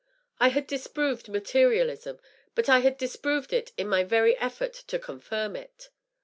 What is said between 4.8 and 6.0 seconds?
confirm it.